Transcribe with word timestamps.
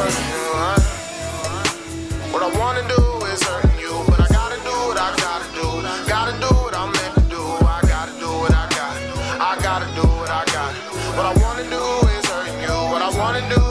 What 0.00 0.08
I 2.42 2.48
wanna 2.58 2.80
do 2.88 3.20
is 3.26 3.42
hurting 3.42 3.78
you, 3.78 4.02
but 4.08 4.18
I 4.18 4.26
gotta 4.28 4.56
do 4.64 4.70
what 4.88 4.96
I 4.96 5.14
gotta 5.16 5.44
do. 5.52 5.82
Gotta 6.08 6.32
do 6.40 6.48
what 6.64 6.74
I'm 6.74 6.90
meant 6.90 7.14
to 7.16 7.20
do. 7.28 7.36
I 7.36 7.82
gotta 7.82 8.12
do 8.18 8.32
what 8.40 8.50
I 8.50 8.66
got. 8.70 8.96
I 9.38 9.58
gotta 9.60 9.84
do 9.94 10.00
what 10.08 10.30
I 10.30 10.46
got. 10.46 10.72
What 11.16 11.26
I 11.26 11.34
wanna 11.42 11.64
do 11.68 11.82
is 12.16 12.24
hurting 12.24 12.62
you. 12.62 12.72
What 12.92 13.02
I 13.02 13.10
wanna 13.18 13.46
do. 13.54 13.69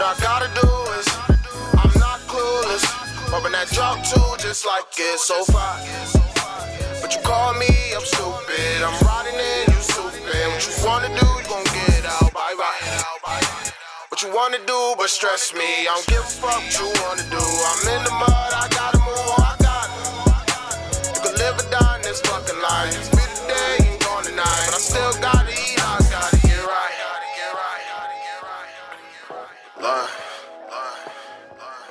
What 0.00 0.16
I 0.16 0.22
gotta 0.24 0.48
do 0.56 0.68
is, 0.96 1.08
I'm 1.76 1.92
not 2.00 2.24
clueless. 2.24 2.88
Bumping 3.30 3.52
that 3.52 3.68
drop 3.68 4.00
too, 4.00 4.32
just 4.40 4.64
like 4.64 4.88
it's 4.96 5.28
so 5.28 5.44
far. 5.44 5.76
But 7.04 7.12
you 7.12 7.20
call 7.20 7.52
me, 7.60 7.68
I'm 7.92 8.00
stupid. 8.00 8.80
I'm 8.80 8.96
riding 9.04 9.36
in, 9.36 9.68
you 9.68 9.76
stupid. 9.76 10.24
What 10.24 10.64
you 10.64 10.72
wanna 10.88 11.12
do, 11.12 11.28
you 11.28 11.44
gon' 11.52 11.68
get 11.76 12.08
out. 12.08 12.32
Bye 12.32 12.56
bye. 12.56 13.44
What 14.08 14.22
you 14.24 14.32
wanna 14.32 14.64
do, 14.64 14.96
but 14.96 15.10
stress 15.12 15.52
me. 15.52 15.84
I 15.84 15.92
don't 15.92 16.06
give 16.08 16.24
a 16.24 16.32
fuck 16.48 16.64
what 16.64 16.80
you 16.80 16.88
wanna 17.04 17.28
do. 17.28 17.44
I'm 17.44 17.84
in 17.92 18.00
the 18.00 18.14
mud, 18.16 18.52
I 18.56 18.72
gotta 18.72 19.04
move. 19.04 19.36
I 19.36 19.52
gotta. 19.60 21.12
You 21.12 21.20
can 21.28 21.36
live 21.36 21.60
or 21.60 21.68
die 21.68 21.96
in 21.96 22.02
this 22.08 22.24
fucking 22.24 22.56
life. 22.56 23.20
Lord, 29.82 30.10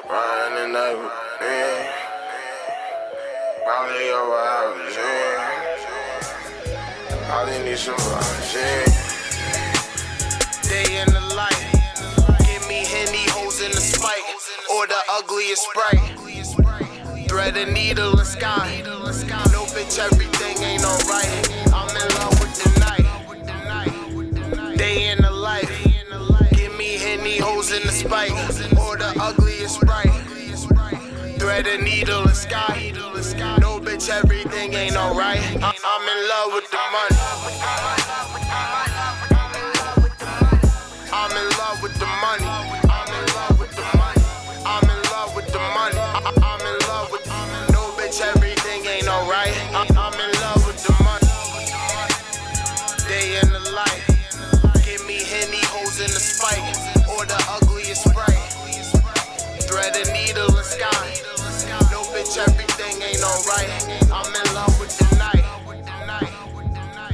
riding 0.08 0.64
in 0.64 0.74
that, 0.74 0.94
yeah. 1.42 1.92
Probably 3.66 4.10
over 4.12 4.90
yeah. 4.94 5.50
I 7.32 7.64
need 7.64 7.78
some 7.78 7.96
vibes. 7.96 8.54
Day 10.70 11.02
in 11.02 11.10
the 11.12 11.22
light. 11.36 11.66
Give 12.46 12.68
me 12.68 12.86
henny 12.86 13.26
hoes 13.32 13.60
in 13.62 13.72
the 13.72 13.82
spike. 13.82 14.24
Or 14.72 14.86
the 14.86 15.02
ugliest 15.10 15.64
sprite. 15.64 16.18
Thread 17.28 17.58
a 17.58 17.66
needle 17.72 18.20
and 18.20 18.28
sky. 18.28 18.84
No 18.86 19.66
bitch, 19.66 19.98
everything 19.98 20.29
in 27.72 27.86
the 27.86 27.92
spike. 27.92 28.32
Or 28.80 28.98
the 28.98 29.14
ugliest 29.20 29.76
sprite. 29.76 30.10
Thread 31.40 31.68
a 31.68 31.78
needle 31.82 32.24
and 32.24 32.36
sky. 32.36 32.92
No 33.60 33.80
bitch, 33.80 34.10
everything 34.10 34.74
ain't 34.74 34.96
alright. 34.96 35.40
I'm 35.62 36.04
in 36.14 36.30
love 36.30 36.54
with 36.54 36.70
the 36.72 36.78
money. 36.92 37.19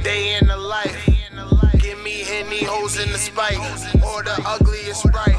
Day 0.06 0.38
in 0.40 0.46
the 0.46 0.56
life. 0.56 1.08
Give 1.80 1.98
me 1.98 2.22
henny 2.22 2.62
hoes 2.62 2.96
in 2.96 3.10
the 3.10 3.18
spike 3.18 3.58
or 4.04 4.22
the 4.22 4.40
ugliest 4.46 5.02
sprite. 5.02 5.34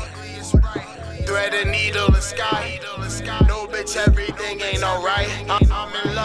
Thread 1.25 1.53
a 1.53 1.63
needle 1.63 2.13
and 2.13 2.22
sky. 2.22 2.78
No 3.47 3.66
bitch, 3.67 3.95
everything 3.95 4.59
ain't 4.59 4.83
alright. 4.83 5.29
I'm 5.47 5.95
in 6.03 6.16